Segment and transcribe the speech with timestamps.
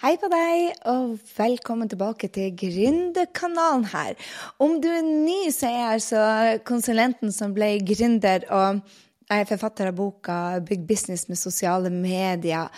[0.00, 4.16] Hei på deg, og velkommen tilbake til Gründerkanalen her.
[4.56, 6.22] Om du er ny, så er jeg altså
[6.66, 8.80] konsulenten som ble gründer, og
[9.28, 12.72] jeg er forfatter av boka 'Bygg business med sosiale medier'.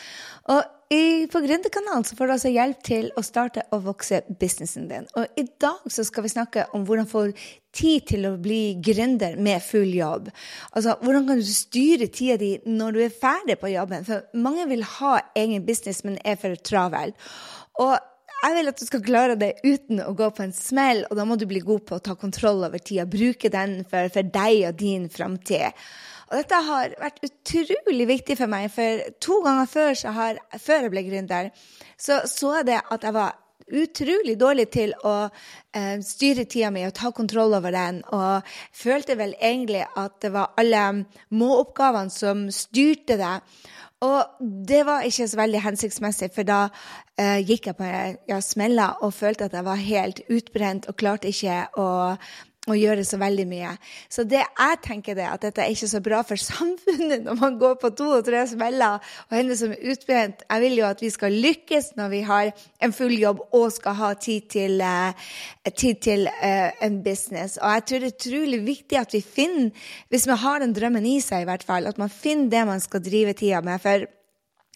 [0.50, 0.62] Og
[0.95, 5.06] i, på Gründerkanalen får du altså hjelp til å starte og vokse businessen din.
[5.19, 7.27] Og i dag skal vi snakke om hvordan få
[7.74, 10.31] tid til å bli gründer med full jobb.
[10.72, 14.06] Altså, hvordan kan du styre tida di når du er ferdig på jobben?
[14.06, 17.15] For mange vil ha egen business, men er for travel.
[17.83, 17.97] Og
[18.44, 21.26] jeg vil at du skal klare det uten å gå på en smell, og da
[21.28, 23.06] må du bli god på å ta kontroll over tida.
[23.08, 25.84] Bruke den for, for deg og din framtid.
[26.30, 30.92] Og dette har vært utrolig viktig for meg, for to ganger før, har, før jeg
[30.94, 31.50] ble gründer,
[32.00, 36.84] så så jeg det at jeg var utrolig dårlig til å eh, styre tida mi
[36.84, 38.02] og ta kontroll over den.
[38.12, 40.84] Og følte vel egentlig at det var alle
[41.32, 43.34] må-oppgavene som styrte det.
[44.04, 46.60] Og det var ikke så veldig hensiktsmessig, for da
[47.20, 47.90] eh, gikk jeg på
[48.30, 51.88] ja, smella og følte at jeg var helt utbrent og klarte ikke å
[52.70, 53.74] å gjøre så veldig mye.
[54.12, 57.59] Så det jeg tenker det, at dette er ikke så bra for samfunnet når man
[57.60, 60.46] går på to og tre smeller og henne som er utbrent.
[60.48, 62.52] Jeg vil jo at vi skal lykkes når vi har
[62.85, 65.12] en full jobb og skal ha tid til, uh,
[65.70, 67.59] tid til uh, en business.
[67.61, 71.07] Og jeg tror det er utrolig viktig at vi finner, hvis man har den drømmen
[71.09, 73.81] i seg i hvert fall, at man finner det man skal drive tida med.
[73.83, 74.09] for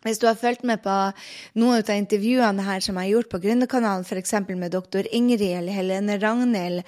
[0.05, 0.95] hvis du har fulgt med på
[1.59, 4.35] noen av intervjuene her som jeg har gjort på Gründerkanalen, f.eks.
[4.49, 6.85] med doktor Ingrid eller Helene Ragnhild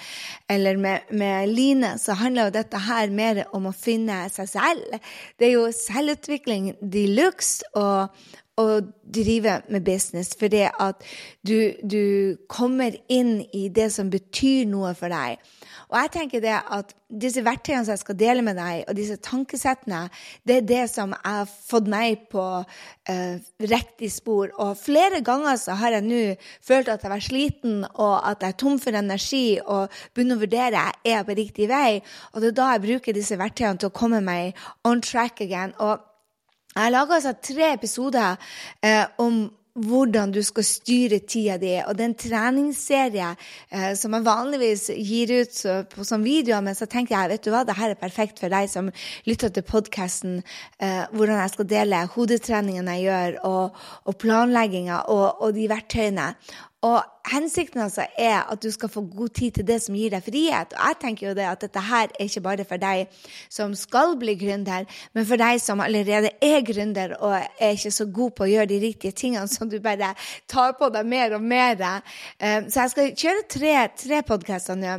[0.50, 5.00] eller med, med, Line, så handler jo dette her mer om å finne seg selv.
[5.38, 8.14] Det er jo selvutvikling de luxe og,
[8.60, 8.80] å
[9.10, 11.02] drive med business, fordi at
[11.46, 15.40] du, du kommer inn i det som betyr noe for deg.
[15.90, 19.16] Og jeg tenker det at disse verktøyene som jeg skal dele med deg, og disse
[19.26, 20.04] tankesettene,
[20.46, 22.44] det er det som jeg har fått meg på
[23.10, 23.40] eh,
[23.72, 24.52] riktig spor.
[24.62, 26.20] Og flere ganger så har jeg nå
[26.66, 30.44] følt at jeg var sliten, og at jeg er tom for energi, og begynner å
[30.44, 31.98] vurdere er jeg på riktig vei.
[32.30, 34.54] Og det er da jeg bruker disse verktøyene til å komme meg
[34.86, 35.74] on track again.
[35.82, 35.98] Og
[36.70, 38.36] jeg har laga altså tre episoder
[38.82, 39.48] eh, om
[39.80, 41.72] hvordan du skal styre tida di.
[41.86, 43.28] Og det er en treningsserie
[43.70, 47.46] eh, som jeg vanligvis gir ut så, på sånn videoer, men så tenkte jeg vet
[47.46, 48.90] du hva, det her er perfekt for deg som
[49.28, 50.40] lytter til podkasten,
[50.82, 56.32] eh, hvordan jeg skal dele hodetreningen jeg gjør, og, og planlegginga og, og de verktøyene.
[56.86, 60.24] Og hensikten altså er at du skal få god tid til det som gir deg
[60.24, 60.72] frihet.
[60.72, 63.20] Og jeg tenker jo det at dette her er ikke bare for deg
[63.52, 68.06] som skal bli gründer, men for deg som allerede er gründer og er ikke så
[68.06, 70.14] god på å gjøre de riktige tingene, som du bare
[70.50, 71.84] tar på deg mer og mer.
[72.38, 74.96] Eh, så jeg skal kjøre tre, tre podkaster nå.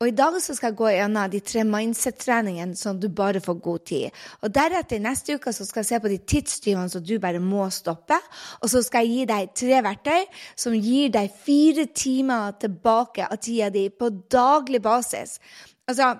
[0.00, 3.58] Og i dag så skal jeg gå gjennom de tre mindset-treningene som du bare får
[3.62, 4.20] god tid.
[4.42, 7.68] Og deretter neste uke så skal jeg se på de tidstyvene som du bare må
[7.74, 8.16] stoppe.
[8.64, 10.24] Og så skal jeg gi deg tre verktøy
[10.58, 15.40] som gir deg deg fire timer tilbake av tida di på daglig basis.
[15.88, 16.18] Altså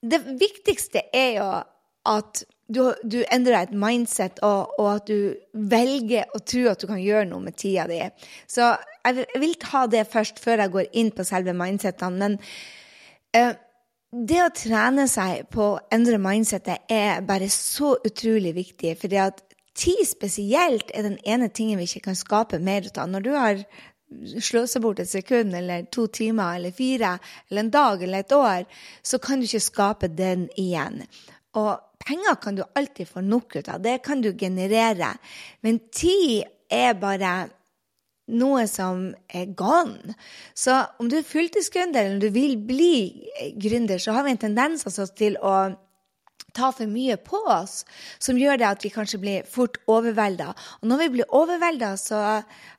[0.00, 1.46] Det viktigste er jo
[2.04, 6.86] at du, du endrer et mindset, og, og, at du velger å tro at du
[6.88, 8.00] kan gjøre noe med tida di.
[8.48, 8.66] Så
[9.04, 12.20] jeg, jeg vil ta det først, før jeg går inn på selve mindsetene.
[12.20, 12.36] Men
[13.36, 13.56] uh,
[14.12, 18.96] det å trene seg på å endre mindsetet er bare så utrolig viktig.
[19.00, 23.08] fordi at Tid spesielt er den ene tingen vi ikke kan skape mer ut av.
[23.10, 23.64] Når du har
[24.40, 27.16] sløsa bort et sekund eller to timer eller fire
[27.48, 28.64] eller en dag eller et år,
[29.02, 31.02] så kan du ikke skape den igjen.
[31.58, 33.82] Og penger kan du alltid få nok ut av.
[33.82, 35.14] Det kan du generere.
[35.62, 37.34] Men tid er bare
[38.34, 40.14] noe som er gone.
[40.56, 42.94] Så om du er fulltidsgründer eller om du vil bli
[43.60, 45.74] gründer, så har vi en tendens altså til å
[46.54, 47.82] ta for mye på oss,
[48.22, 50.52] som gjør det at vi kanskje blir fort overvelda.
[50.80, 52.20] Og når vi blir overvelda, så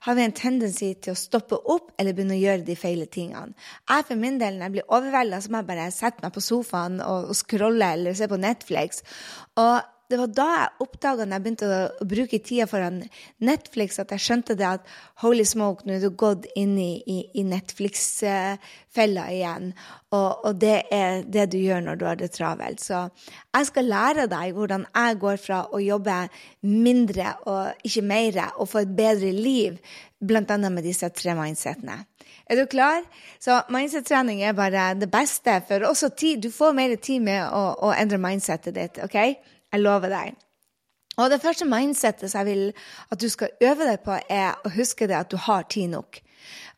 [0.06, 3.56] har vi en tendens til å stoppe opp eller begynne å gjøre de feile tingene.
[3.90, 6.44] Jeg for min del, når jeg blir overvelda, så må jeg bare sette meg på
[6.44, 9.04] sofaen og, og scrolle eller se på Netflix.
[9.60, 13.00] Og det var da jeg oppdaga, når jeg begynte å, bruke tida foran
[13.42, 14.92] Netflix, at jeg skjønte det at
[15.22, 19.72] holy smoke, nå er du gått inn i, i, i Netflix-fella igjen.
[20.14, 22.82] Og, og, det er det du gjør når du har det travelt.
[22.82, 23.06] Så
[23.56, 26.20] jeg skal lære deg hvordan jeg går fra å jobbe
[26.66, 29.80] mindre og ikke mer, og få et bedre liv,
[30.22, 30.44] bl.a.
[30.68, 32.04] med disse tre mindsetene.
[32.46, 33.02] Er du klar?
[33.42, 36.44] Så mindset-trening er bare det beste, for også tid.
[36.44, 39.00] Du får mer tid med å, å endre mindsetet ditt.
[39.02, 39.18] ok?
[39.76, 40.36] Jeg lover deg.
[41.16, 42.62] Og det første mindsettet jeg vil
[43.12, 46.20] at du skal øve deg på, er å huske det at du har tid nok.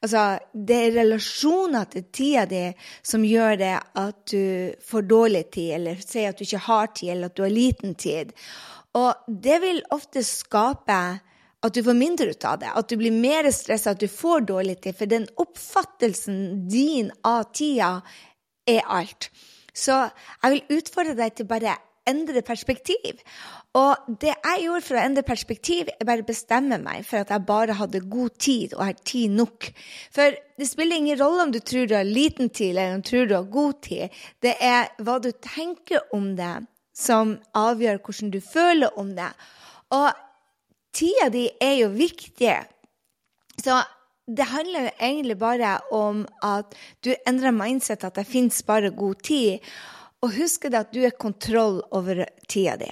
[0.03, 2.65] Altså, det er relasjoner til tida di
[3.06, 7.11] som gjør det at du får dårlig tid, eller sier at du ikke har tid,
[7.15, 8.31] eller at du har liten tid.
[8.99, 11.00] Og det vil ofte skape
[11.59, 14.47] at du får mindre ut av det, at du blir mer stressa, at du får
[14.47, 14.95] dårlig tid.
[14.99, 17.97] For den oppfattelsen din av tida
[18.71, 19.33] er alt.
[19.75, 19.99] Så
[20.43, 21.75] jeg vil utfordre deg til bare
[22.09, 23.21] endre perspektiv.
[23.79, 27.47] Og det jeg gjorde for å endre perspektiv, er bare bestemme meg for at jeg
[27.49, 29.69] bare hadde god tid og har tid nok.
[30.15, 33.11] For det spiller ingen rolle om du tror du har liten tid eller om du
[33.11, 34.17] tror du har god tid.
[34.43, 36.55] Det er hva du tenker om det,
[36.97, 39.31] som avgjør hvordan du føler om det.
[39.95, 40.11] Og
[40.97, 42.57] tida di er jo viktig.
[43.59, 43.79] Så
[44.29, 46.75] det handler jo egentlig bare om at
[47.05, 49.59] du endrer mindset, at det fins bare god tid.
[50.25, 52.88] Og husk det at du har kontroll over tida di.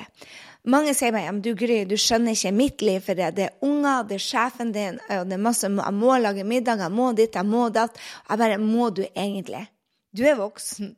[0.67, 4.03] Mange sier meg at du du skjønner ikke mitt liv, for det, det er unger,
[4.03, 7.35] det er sjefen din, og det er masse Jeg må lage middag, jeg må ditt,
[7.35, 7.99] jeg må datt.
[8.29, 9.67] Jeg bare Må du egentlig?
[10.17, 10.97] Du er voksen.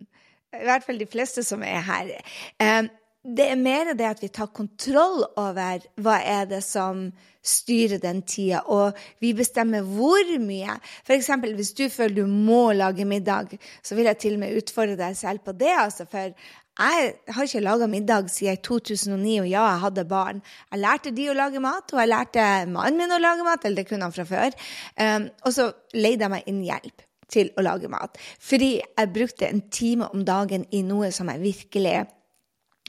[0.56, 2.14] I hvert fall de fleste som er her.
[2.60, 2.88] Um,
[3.36, 7.10] det er mer det at vi tar kontroll over hva er det som
[7.48, 10.78] styrer den tida, og vi bestemmer hvor mye.
[11.06, 11.30] F.eks.
[11.56, 15.16] hvis du føler du må lage middag, så vil jeg til og med utfordre deg
[15.16, 15.74] selv på det.
[15.78, 16.32] Altså, for
[16.78, 20.42] jeg har ikke laga middag siden 2009, og ja, jeg hadde barn.
[20.70, 23.82] Jeg lærte de å lage mat, og jeg lærte mannen min å lage mat, eller
[23.82, 24.54] det kunne han fra før.
[24.94, 28.14] Um, og så leide jeg meg inn hjelp til å lage mat.
[28.40, 31.96] Fordi jeg brukte en time om dagen i noe som jeg virkelig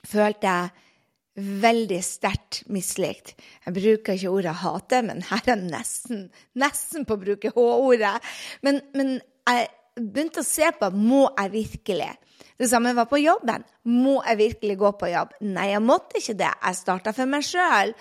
[0.07, 0.85] følte jeg
[1.37, 3.35] veldig sterkt mislikt.
[3.65, 6.23] Jeg bruker ikke ordet hate, men her er jeg nesten,
[6.59, 8.15] nesten på å bruke H-ordet.
[8.65, 9.17] Men, men
[9.47, 12.11] jeg begynte å se på må jeg virkelig.
[12.59, 13.63] Det samme var på jobben.
[13.87, 15.37] Må jeg virkelig gå på jobb?
[15.45, 16.51] Nei, jeg måtte ikke det.
[16.51, 17.93] Jeg starta for meg sjøl.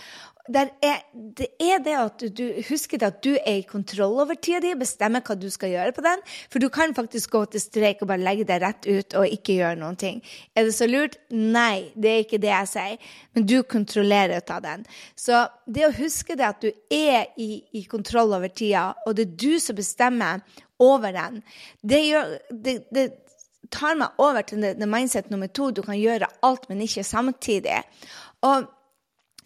[0.49, 5.21] Det er det at du husker at du er i kontroll over tida di, bestemmer
[5.21, 6.23] hva du skal gjøre på den.
[6.49, 9.59] For du kan faktisk gå til streik og bare legge deg rett ut og ikke
[9.59, 10.23] gjøre noen ting.
[10.57, 11.19] Er det så lurt?
[11.29, 13.13] Nei, det er ikke det jeg sier.
[13.37, 14.89] Men du kontrollerer ut av den.
[15.21, 19.29] Så det å huske det at du er i, i kontroll over tida, og det
[19.29, 20.41] er du som bestemmer
[20.81, 21.43] over den,
[21.83, 23.09] det, gjør, det, det
[23.71, 25.71] tar meg over til det, det mindset nummer to.
[25.71, 27.83] Du kan gjøre alt, men ikke samtidig.
[28.47, 28.69] Og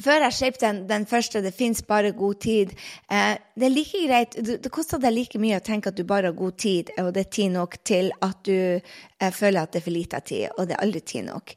[0.02, 2.74] før jeg skrev den, den, første 'Det fins bare god tid',
[3.10, 6.04] eh, det er like greit Det, det koster deg like mye å tenke at du
[6.04, 8.80] bare har god tid, og det er tid nok til at du
[9.20, 11.54] eh, føler at det er for lite tid, og det er aldri tid nok.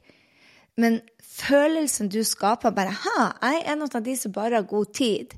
[0.78, 4.86] Men følelsen du skaper bare 'Ha, jeg er en av de som bare har god
[4.94, 5.38] tid',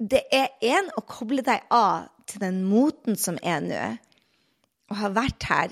[0.00, 3.96] det er én å koble deg av til den moten som er nå,
[4.90, 5.68] og har vært her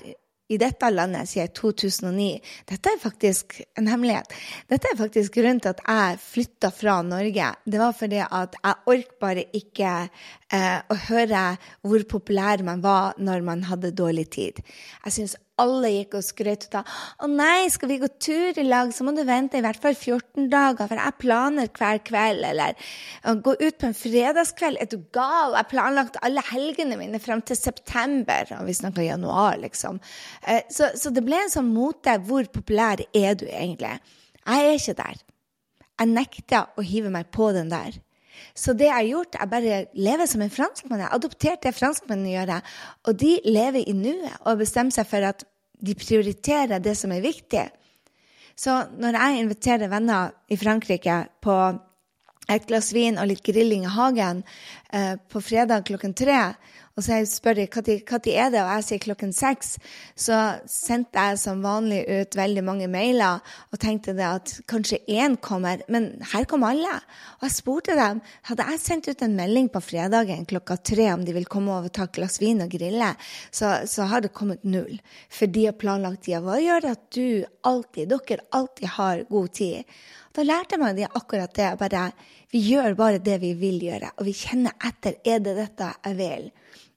[0.51, 2.27] i dette landet siden 2009.
[2.69, 4.33] Dette er faktisk en hemmelighet.
[4.71, 7.51] Dette er faktisk grunnen til at jeg flytta fra Norge.
[7.65, 11.45] Det var fordi at jeg orker bare ikke eh, å høre
[11.81, 14.61] hvor populær man var når man hadde dårlig tid.
[15.05, 16.87] Jeg syns alle gikk og skrøt av
[17.21, 19.93] 'Å nei, skal vi gå tur i lag, så må du vente i hvert fall
[19.93, 22.73] 14 dager, for jeg planer hver kveld', eller
[23.23, 25.53] 'Gå ut på en fredagskveld, er du gal?
[25.53, 29.99] Jeg planlagt alle helgene mine frem til september', og vi snakker januar, liksom.
[30.47, 32.17] Eh, så, så det ble en sånn mote.
[32.23, 33.99] Hvor populær er du egentlig?
[34.45, 35.21] Jeg er ikke der.
[35.99, 37.93] Jeg nekter å hive meg på den der.
[38.55, 41.01] Så det jeg har gjort, er bare leve som en franskmann.
[41.01, 42.75] Jeg har adoptert det franskmennene gjør.
[43.09, 45.45] Og de lever i nuet og bestemmer seg for at
[45.83, 47.65] de prioriterer det som er viktig.
[48.55, 51.57] Så når jeg inviterer venner i Frankrike på
[52.51, 54.43] et glass vin og litt grilling i hagen
[54.91, 56.53] eh, på fredag klokken tre,
[56.93, 59.77] og så spør de når er det, og jeg sier klokken seks.
[60.13, 60.37] Så
[60.69, 63.41] sendte jeg som vanlig ut veldig mange mailer
[63.73, 66.93] og tenkte det at kanskje én kommer, men her kom alle.
[67.39, 71.25] Og jeg spurte dem hadde jeg sendt ut en melding på fredagen klokka tre om
[71.25, 73.09] de vil komme over og ta et glass vin og grille,
[73.49, 75.01] så, så har det kommet null.
[75.33, 76.43] For de har planlagt tida.
[76.45, 79.97] Hva gjør at du alltid, dere alltid har god tid?
[80.33, 81.73] Da lærte meg de akkurat det.
[81.77, 82.11] bare
[82.51, 85.19] Vi gjør bare det vi vil gjøre, og vi kjenner etter.
[85.25, 86.49] Er det dette jeg vil?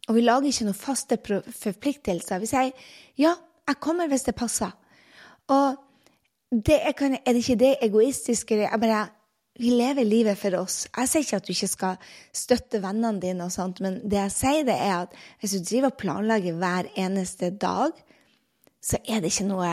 [0.08, 2.40] Og vi lager ikke noen faste forpliktelser.
[2.40, 2.72] Vi sier
[3.16, 3.34] ja,
[3.66, 4.72] jeg kommer hvis det passer.
[5.52, 5.76] Og
[6.50, 8.56] det er, er, det ikke det egoistiske?
[8.62, 9.06] Jeg bare,
[9.58, 10.86] vi lever livet for oss.
[10.96, 14.34] Jeg sier ikke at du ikke skal støtte vennene dine, og sånt, men det jeg
[14.36, 17.96] sier, det er at hvis du driver og planlegger hver eneste dag,
[18.80, 19.72] så er det ikke noe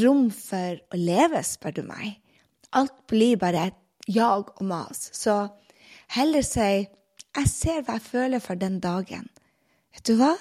[0.00, 2.16] rom for å leve, spør du meg.
[2.76, 3.70] Alt blir bare
[4.06, 5.10] jag og mas.
[5.12, 5.48] Så
[6.08, 6.88] heller si
[7.38, 9.28] jeg ser hva jeg føler for den dagen.
[9.94, 10.34] Vet du hva?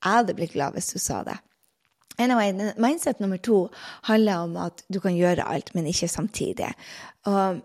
[0.00, 1.38] Jeg hadde blitt glad hvis du sa det.
[2.20, 3.68] Anyway, mindset nummer to
[4.02, 6.68] handler om at du kan gjøre alt, men ikke samtidig.
[7.24, 7.62] Og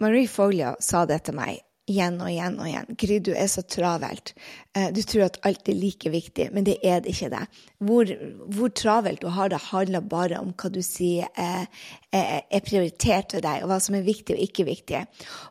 [0.00, 1.60] Marie Folio sa det til meg.
[1.90, 2.96] Igjen og igjen og igjen.
[3.00, 4.32] Gry, du er så travelt.
[4.76, 7.42] Eh, du tror at alt er like viktig, men det er det ikke det.
[7.84, 8.12] Hvor,
[8.56, 11.66] hvor travelt du har det, handler bare om hva du sier er,
[12.14, 15.02] er, er prioritert for deg, og hva som er viktig og ikke viktig.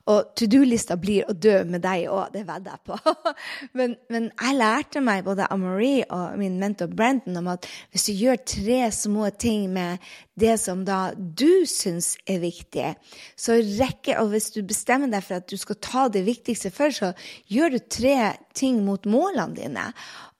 [0.09, 3.15] Og to do-lista blir å dø med deg òg, det vedder jeg på.
[3.77, 8.07] men, men, jeg lærte meg, både Amarie Marie og min mentor Brenton, om at hvis
[8.09, 9.97] du gjør tre små ting med
[10.39, 12.93] det som da du syns er viktig,
[13.37, 17.03] så rekker Og hvis du bestemmer deg for at du skal ta det viktigste først,
[17.03, 17.11] så
[17.51, 19.87] gjør du tre ting mot målene dine.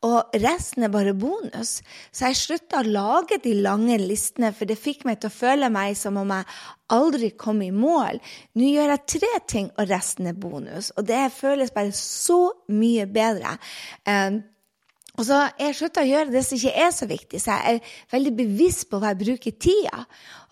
[0.04, 1.78] Og resten er bare bonus.
[2.12, 5.70] Så jeg slutta å lage de lange listene, for det fikk meg til å føle
[5.72, 6.50] meg som om jeg
[6.94, 8.20] aldri kom i mål.
[8.60, 10.92] Nå gjør jeg tre ting, og resten er bonus.
[10.98, 12.42] Og det føles bare så
[12.74, 13.56] mye bedre.
[14.04, 14.42] Um,
[15.13, 17.98] og så jeg slutta å gjøre det som ikke er så viktig, så jeg er
[18.15, 20.05] veldig bevisst på hva jeg bruker tida.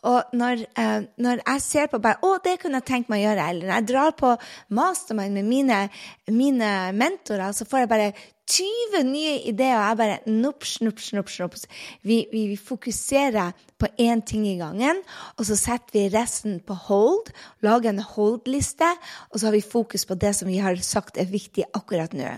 [0.06, 3.30] Og når, eh, når jeg ser på bare 'Å, det kunne jeg tenkt meg å
[3.30, 4.38] gjøre', eller når jeg drar på
[4.70, 5.90] mastermind med mine,
[6.28, 8.14] mine mentorer, så får jeg bare
[8.52, 11.66] 20 nye ideer, og jeg bare nops, nops, nops, nops.
[12.04, 15.02] Vi, vi, vi fokuserer på én ting i gangen,
[15.38, 18.90] og så setter vi resten på hold, lager en hold-liste,
[19.32, 22.36] og så har vi fokus på det som vi har sagt er viktig akkurat nå.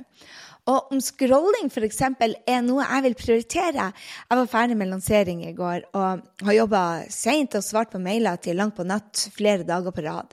[0.72, 2.02] Og om scrolling f.eks.
[2.48, 6.84] er noe jeg vil prioritere Jeg var ferdig med lansering i går og har jobba
[7.12, 10.32] seint og svart på mailer til langt på natt flere dager på rad.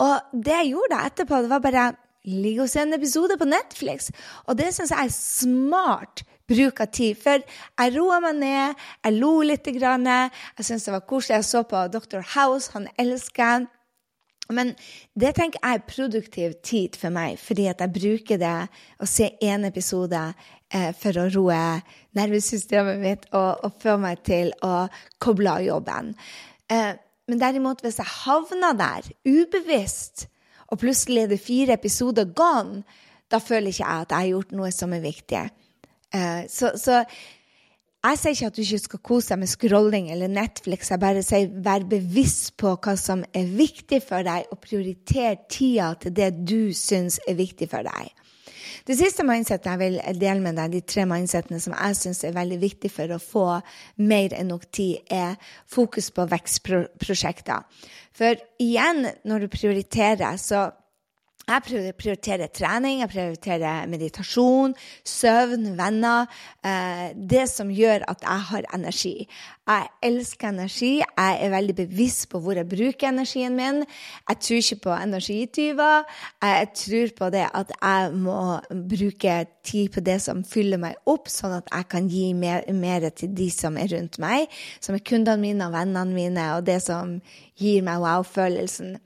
[0.00, 1.86] Og det jeg gjorde etterpå, det var bare
[2.28, 4.10] ligge og se en episode på Netflix.
[4.46, 7.18] Og det syns jeg er smart bruk av tid.
[7.20, 9.68] For jeg roa meg ned, jeg lo litt.
[9.68, 11.42] Jeg syntes det var koselig.
[11.42, 12.22] Jeg så på Dr.
[12.34, 13.68] House, han elsker jeg.
[14.52, 14.72] Men
[15.18, 18.54] det tenker jeg er produktiv tid for meg, fordi at jeg bruker det
[19.00, 20.22] å se én episode
[20.72, 21.58] eh, for å roe
[22.16, 24.86] nervesystemet mitt og, og, få meg til å
[25.20, 26.14] koble av jobben.
[26.72, 26.94] Eh,
[27.28, 30.30] men derimot, hvis jeg havner der ubevisst,
[30.72, 32.82] og plutselig er det fire episoder gone,
[33.28, 35.44] da føler ikke jeg at jeg har gjort noe som er viktig.
[36.16, 37.02] Eh, så, så
[38.12, 40.92] jeg sier ikke at du ikke skal kose deg med scrolling eller Netflix.
[40.92, 45.92] Jeg bare sier vær bevisst på hva som er viktig for deg, og prioriter tida
[46.00, 48.14] til det du syns er viktig for deg.
[48.88, 52.36] Det siste mindsetet jeg vil dele med deg, de tre mindsetene som jeg syns er
[52.36, 53.46] veldig viktig for å få
[54.00, 55.36] mer enn nok tid, er
[55.68, 57.66] fokus på vekstprosjekter.
[58.16, 60.70] For igjen, når du prioriterer, så
[61.48, 64.74] jeg prioriterer trening, jeg prioriterer meditasjon,
[65.06, 66.26] søvn, venner.
[66.64, 69.14] Eh, det som gjør at jeg har energi.
[69.68, 70.92] Jeg elsker energi.
[71.00, 73.82] Jeg er veldig bevisst på hvor jeg bruker energien min.
[74.28, 76.04] Jeg tror ikke på energityver.
[76.42, 78.40] Jeg tror på det at jeg må
[78.92, 83.08] bruke tid på det som fyller meg opp, sånn at jeg kan gi mer, mer
[83.10, 86.80] til de som er rundt meg, som er kundene mine og vennene mine, og det
[86.84, 87.18] som
[87.58, 88.98] gir meg wow-følelsen.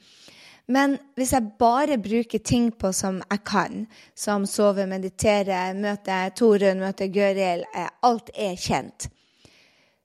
[0.70, 6.82] Men hvis jeg bare bruker ting på som jeg kan, som sove, meditere, møte Torunn,
[6.82, 9.08] møte Gøril, eh, alt er kjent,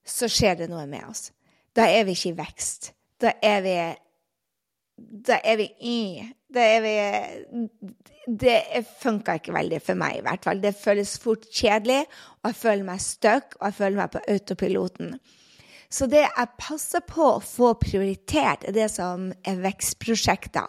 [0.08, 1.30] så skjer det noe med oss.
[1.76, 2.92] Da er vi ikke i vekst.
[3.22, 3.78] Da er vi
[4.98, 6.00] Da er vi i
[6.54, 7.80] Da er vi
[8.28, 10.62] Det funka ikke veldig for meg, i hvert fall.
[10.62, 12.02] Det føles fort kjedelig,
[12.42, 15.14] og jeg føler meg stuck, og jeg føler meg på autopiloten.
[15.89, 20.67] Så det jeg passer på å få prioritert, er det som er vekstprosjekter.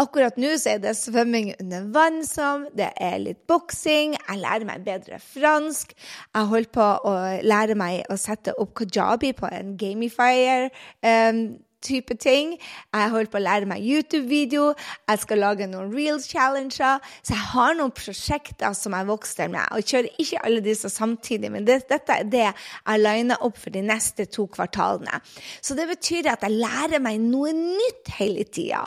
[0.00, 4.66] Akkurat nå så er det svømming under vann som, det er litt boksing, jeg lærer
[4.68, 5.92] meg bedre fransk.
[6.32, 7.12] Jeg holder på å
[7.44, 10.70] lære meg å sette opp kajabi på en gamifier.
[11.04, 11.44] Um,
[11.84, 12.54] type ting.
[12.94, 14.72] Jeg holder på å lære meg YouTube-video.
[15.10, 17.02] Jeg skal lage noen real-challenger.
[17.22, 19.66] Så jeg har noen prosjekter som jeg vokser med.
[19.70, 23.58] Og jeg kjører ikke alle disse samtidig, men det, dette er det jeg liner opp
[23.60, 25.20] for de neste to kvartalene.
[25.60, 28.86] Så det betyr at jeg lærer meg noe nytt hele tida.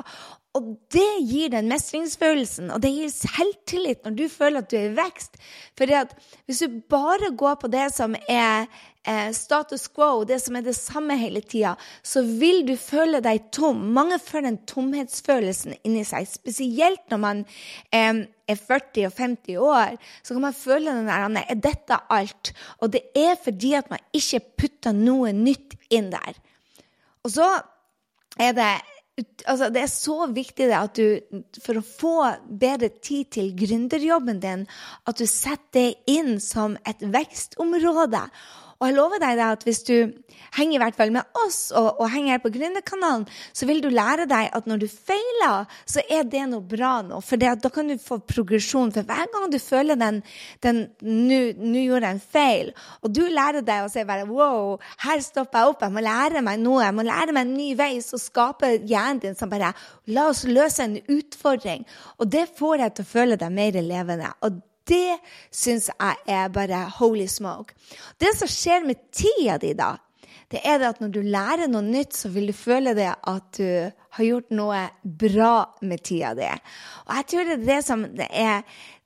[0.55, 4.87] Og det gir den mestringsfølelsen, og det gir selvtillit når du føler at du er
[4.87, 5.35] i vekst.
[5.75, 5.91] For
[6.47, 8.69] hvis du bare går på det som er
[9.35, 13.83] status quo, det som er det samme hele tida, så vil du føle deg tom.
[13.95, 17.43] Mange føler den tomhetsfølelsen inni seg, spesielt når man
[17.93, 19.95] eh, er 40 og 50 år.
[20.23, 22.53] Så kan man føle den der Er dette alt?
[22.79, 26.41] Og det er fordi at man ikke putter noe nytt inn der.
[27.25, 27.47] Og så
[28.39, 28.73] er det
[29.47, 32.15] altså, det er så viktig at du, for å få
[32.49, 34.65] bedre tid til gründerjobben din,
[35.07, 38.25] at du setter det inn som et vekstområde.
[38.79, 39.95] Og jeg lover deg at hvis du
[40.57, 43.23] henger i hvert fall med oss og, og henger her på Gründerkanalen,
[43.55, 47.21] så vil du lære deg at når du feiler, så er det noe bra nå.
[47.23, 48.91] For det, da kan du få progresjon.
[48.95, 50.21] For hver gang du føler den,
[50.65, 52.71] den Nå gjorde jeg en feil.
[53.05, 55.85] Og du lærer deg å si bare wow, her stopper jeg opp.
[55.85, 56.83] Jeg må lære meg noe.
[56.83, 57.91] Jeg må lære meg en ny vei.
[58.03, 59.73] Så skaper hjernen din som bare
[60.11, 61.85] La oss løse en utfordring.
[62.19, 64.31] Og det får deg til å føle deg mer levende.
[64.45, 65.17] Og det
[65.53, 67.75] syns jeg er bare holy smoke.
[68.21, 69.95] Det som skjer med tida di da,
[70.53, 73.47] det er det at når du lærer noe nytt, så vil du føle det at
[73.57, 76.49] du har gjort noe bra med tida di.
[77.07, 78.61] Og jeg tror det er det som det er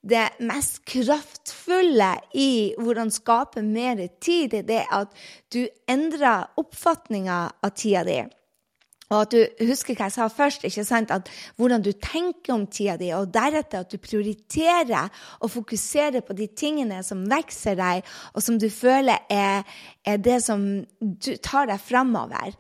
[0.10, 5.16] det mest kraftfulle i hvordan skape mer tid, det er at
[5.52, 8.20] du endrer oppfatninga av tida di.
[9.10, 11.12] Og at du husker hva jeg sa først, ikke sant?
[11.12, 16.38] at hvordan du tenker om tida di, og deretter at du prioriterer og fokuserer på
[16.38, 19.66] de tingene som vekser deg, og som du føler er,
[20.06, 20.66] er det som
[21.42, 22.54] tar deg framover.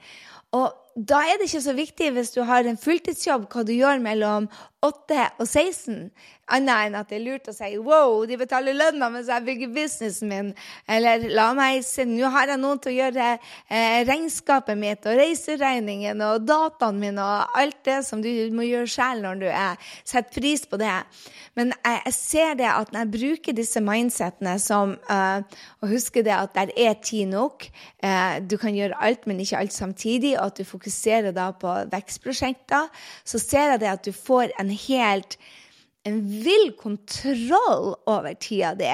[0.57, 4.01] Og da er det ikke så viktig hvis du har en fulltidsjobb, hva du gjør
[4.03, 4.49] mellom
[4.85, 6.09] 8 og 16
[6.55, 9.73] annet enn at det er lurt å si wow, de betaler lønna mens jeg bygger
[9.75, 10.51] businessen min.
[10.89, 15.19] Eller la meg se, nå har jeg noen til å gjøre eh, regnskapet mitt og
[15.19, 19.91] reiseregningen og dataen min og alt det som du må gjøre selv når du er
[20.07, 20.95] setter pris på det.
[21.59, 26.23] Men jeg, jeg, ser det at når jeg bruker disse mindsettene som uh, huske husker
[26.23, 27.65] det at der er tid nok.
[28.03, 31.75] Uh, du kan gjøre alt, men ikke alt samtidig, og at du fokuserer da på
[31.91, 32.89] vekstprosjekter,
[33.27, 35.37] så ser jeg det at du får en helt
[36.07, 38.89] en vill kontroll over tida di.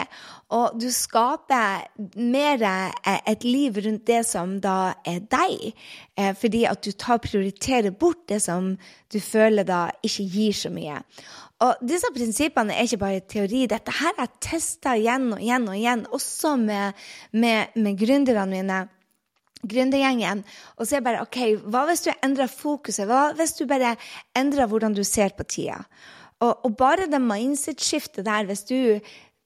[0.58, 1.86] Og du skaper
[2.18, 5.76] mer eh, et liv rundt det som da er deg.
[6.18, 8.74] Eh, fordi at du tar prioriterer bort det som
[9.14, 10.98] du føler da ikke gir så mye.
[11.64, 13.64] Og disse prinsippene er ikke bare teori.
[13.70, 18.82] Dette her jeg testa igjen og igjen og igjen, også med, med, med gründerne mine
[19.70, 20.44] gründergjengen,
[20.78, 23.08] og så er bare OK, hva hvis du endrer fokuset?
[23.10, 23.96] Hva hvis du bare
[24.38, 25.84] endrer hvordan du ser på tida?
[26.44, 29.00] Og, og bare det mindset-skiftet der, hvis du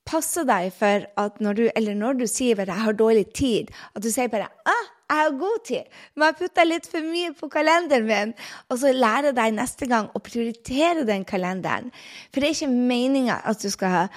[0.10, 3.70] passer deg for at når du, eller når du sier bare 'jeg har dårlig tid',
[3.96, 5.86] at du sier bare ah, 'jeg har god tid',
[6.16, 8.34] men jeg putter litt for mye på kalenderen min,
[8.70, 11.92] og så lærer deg neste gang å prioritere den kalenderen.
[12.34, 14.10] For det er ikke meninga at du skal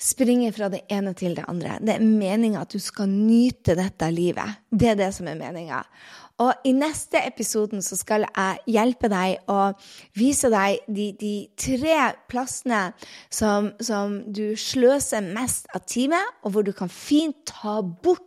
[0.00, 1.76] springe fra det ene til det andre.
[1.84, 4.62] Det er meninga at du skal nyte dette livet.
[4.72, 5.84] Det er det som er meninga.
[6.40, 9.72] Og i neste episoden så skal jeg hjelpe deg å
[10.16, 11.98] vise deg de, de tre
[12.32, 12.94] plassene
[13.28, 18.24] som, som, du sløser mest av tid med, og hvor du kan fint ta bort,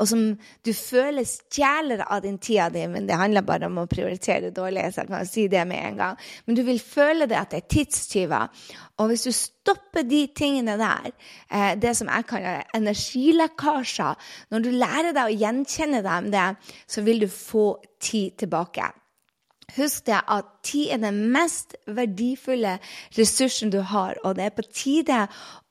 [0.00, 2.82] og som du føler stjeler av din tida di.
[2.90, 6.02] Men det handler bare om å prioritere dårlig, så jeg kan si det med en
[6.02, 6.20] gang.
[6.46, 8.66] Men du vil føle det at det er tidstyver.
[8.96, 11.10] Og hvis du stopper de tingene der,
[11.50, 14.14] eh, det som jeg kaller energilekkasjer
[14.50, 16.46] Når du lærer deg å gjenkjenne dem det,
[16.88, 18.92] så vil du få tid tilbake.
[19.74, 22.78] Husk det at tid er den mest verdifulle
[23.18, 25.24] ressursen du har, og det er på tide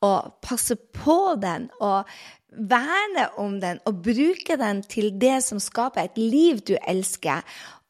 [0.03, 0.11] å
[0.43, 2.03] passe på den og
[2.57, 7.45] verne om den og bruke den til det som skaper et liv du elsker.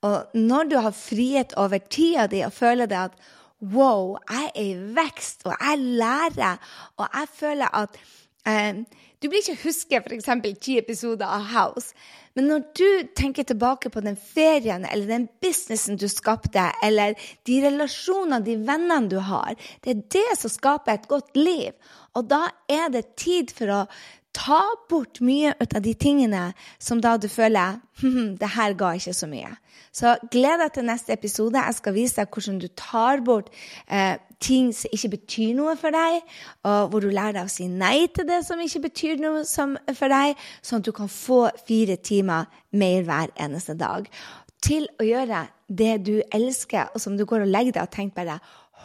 [0.05, 3.17] Og når du har frihet over tida di og føler det at
[3.63, 6.57] Wow, jeg er i vekst, og jeg lærer,
[6.97, 7.95] og jeg føler at
[8.45, 8.83] eh,
[9.21, 10.27] Du blir ikke huske f.eks.
[10.61, 11.95] ti episoder av House,
[12.35, 17.15] men når du tenker tilbake på den ferien eller den businessen du skapte, eller
[17.47, 21.71] de relasjonene, de vennene du har, det er det som skaper et godt liv.
[22.13, 23.79] Og da er det tid for å
[24.35, 26.49] ta bort mye av de tingene
[26.81, 29.53] som da du føler hm, det her ga ikke så mye.
[29.95, 31.55] Så gled deg til neste episode.
[31.55, 33.47] Jeg skal vise deg hvordan du tar bort
[33.87, 36.19] eh, ting som ikke betyr noe for deg,
[36.67, 39.45] og hvor du lærer deg å si nei til det som ikke betyr noe
[39.95, 44.09] for deg, sånn at du kan få fire timer mer hver eneste dag
[44.65, 48.19] til å gjøre det du elsker, og som du går og legger deg og tenker
[48.19, 48.39] bare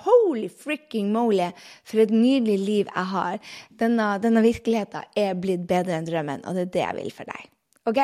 [0.06, 1.50] Holy fricking moly,
[1.84, 3.38] for et nydelig liv jeg har.
[3.82, 7.32] Denne, denne virkeligheten er blitt bedre enn drømmen, og det er det jeg vil for
[7.32, 7.48] deg.
[7.90, 8.02] OK?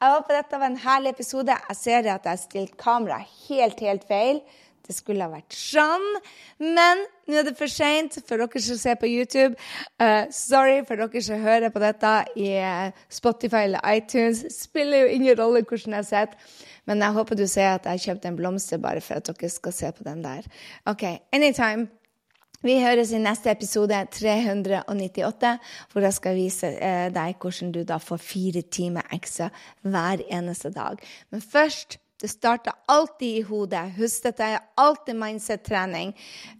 [0.00, 1.54] Jeg håper dette var en herlig episode.
[1.68, 4.40] Jeg ser at jeg har stilt kameraet helt, helt feil.
[4.86, 6.06] Det skulle ha vært sånn.
[6.62, 9.54] Men nå er det for seint for dere som ser på YouTube.
[10.00, 14.42] Uh, sorry for dere som hører på dette i uh, Spotify eller iTunes.
[14.56, 16.58] Spiller jo ingen rolle hvordan jeg sitter.
[16.90, 19.76] Men jeg håper du ser at jeg kjøpte en blomster bare for at dere skal
[19.76, 20.46] se på den der.
[20.90, 21.90] OK, anytime.
[22.60, 25.52] Vi høres i neste episode 398,
[25.92, 29.48] hvor jeg skal vise uh, deg hvordan du da får fire timer ekstra
[29.80, 31.00] hver eneste dag.
[31.32, 33.94] Men først Det starter alltid i hodet.
[33.96, 36.12] Husk, dette er alltid mindset-trening.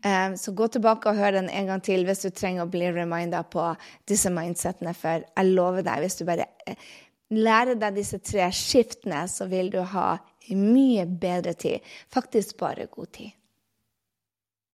[0.05, 2.89] Um, så gå tilbake og hør den en gang til hvis du trenger å bli
[2.97, 3.67] reminda på
[4.09, 4.95] disse mindsetene.
[4.97, 6.89] For jeg lover deg, hvis du bare eh,
[7.37, 10.15] lærer deg disse tre skiftene, så vil du ha
[10.57, 11.85] mye bedre tid.
[12.13, 13.37] Faktisk bare god tid.